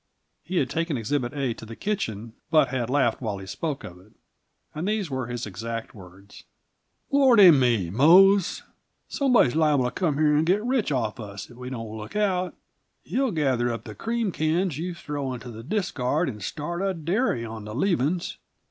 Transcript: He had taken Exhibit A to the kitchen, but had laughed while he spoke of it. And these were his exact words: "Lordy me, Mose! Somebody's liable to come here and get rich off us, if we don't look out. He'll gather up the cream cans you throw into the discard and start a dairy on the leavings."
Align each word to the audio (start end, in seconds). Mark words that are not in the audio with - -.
He 0.43 0.55
had 0.57 0.67
taken 0.67 0.97
Exhibit 0.97 1.31
A 1.35 1.53
to 1.53 1.63
the 1.63 1.75
kitchen, 1.75 2.33
but 2.49 2.69
had 2.69 2.89
laughed 2.89 3.21
while 3.21 3.37
he 3.37 3.45
spoke 3.45 3.83
of 3.83 3.99
it. 3.99 4.13
And 4.73 4.87
these 4.87 5.11
were 5.11 5.27
his 5.27 5.45
exact 5.45 5.93
words: 5.93 6.43
"Lordy 7.11 7.51
me, 7.51 7.91
Mose! 7.91 8.63
Somebody's 9.07 9.55
liable 9.55 9.85
to 9.85 9.91
come 9.91 10.17
here 10.17 10.35
and 10.35 10.43
get 10.43 10.65
rich 10.65 10.91
off 10.91 11.19
us, 11.19 11.51
if 11.51 11.55
we 11.57 11.69
don't 11.69 11.95
look 11.95 12.15
out. 12.15 12.55
He'll 13.03 13.29
gather 13.29 13.71
up 13.71 13.83
the 13.83 13.93
cream 13.93 14.31
cans 14.31 14.79
you 14.79 14.95
throw 14.95 15.35
into 15.35 15.51
the 15.51 15.61
discard 15.61 16.27
and 16.29 16.41
start 16.41 16.81
a 16.81 16.95
dairy 16.95 17.45
on 17.45 17.65
the 17.65 17.75
leavings." 17.75 18.37